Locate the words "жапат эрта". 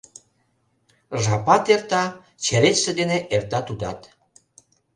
1.23-2.01